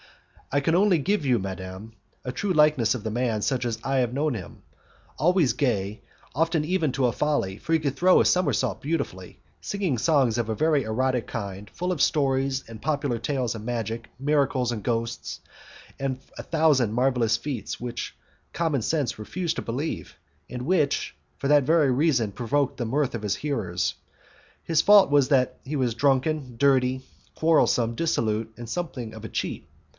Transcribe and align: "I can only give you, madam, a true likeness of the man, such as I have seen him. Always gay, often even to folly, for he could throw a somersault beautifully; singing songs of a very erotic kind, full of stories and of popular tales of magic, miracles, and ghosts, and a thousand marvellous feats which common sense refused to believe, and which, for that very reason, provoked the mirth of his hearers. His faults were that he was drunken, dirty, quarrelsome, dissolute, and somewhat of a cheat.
"I 0.51 0.59
can 0.61 0.73
only 0.75 0.97
give 0.97 1.25
you, 1.25 1.37
madam, 1.39 1.93
a 2.25 2.31
true 2.31 2.51
likeness 2.51 2.93
of 2.95 3.03
the 3.03 3.11
man, 3.11 3.41
such 3.41 3.63
as 3.63 3.77
I 3.83 3.97
have 3.97 4.13
seen 4.13 4.33
him. 4.33 4.63
Always 5.17 5.53
gay, 5.53 6.01
often 6.35 6.65
even 6.65 6.91
to 6.93 7.09
folly, 7.11 7.57
for 7.57 7.71
he 7.71 7.79
could 7.79 7.95
throw 7.95 8.19
a 8.19 8.25
somersault 8.25 8.81
beautifully; 8.81 9.39
singing 9.61 9.97
songs 9.97 10.37
of 10.39 10.49
a 10.49 10.55
very 10.55 10.83
erotic 10.83 11.27
kind, 11.27 11.69
full 11.69 11.91
of 11.91 12.01
stories 12.01 12.63
and 12.67 12.79
of 12.79 12.81
popular 12.81 13.17
tales 13.19 13.55
of 13.55 13.61
magic, 13.63 14.09
miracles, 14.19 14.71
and 14.71 14.83
ghosts, 14.83 15.39
and 15.99 16.19
a 16.37 16.43
thousand 16.43 16.91
marvellous 16.93 17.37
feats 17.37 17.79
which 17.79 18.15
common 18.51 18.81
sense 18.81 19.19
refused 19.19 19.55
to 19.57 19.61
believe, 19.61 20.15
and 20.49 20.63
which, 20.63 21.15
for 21.37 21.47
that 21.47 21.63
very 21.63 21.91
reason, 21.91 22.31
provoked 22.33 22.75
the 22.75 22.85
mirth 22.85 23.15
of 23.15 23.21
his 23.21 23.37
hearers. 23.37 23.93
His 24.63 24.81
faults 24.81 25.11
were 25.11 25.21
that 25.21 25.59
he 25.63 25.75
was 25.77 25.93
drunken, 25.93 26.57
dirty, 26.57 27.03
quarrelsome, 27.35 27.95
dissolute, 27.95 28.51
and 28.57 28.67
somewhat 28.67 29.13
of 29.13 29.23
a 29.23 29.29
cheat. 29.29 29.67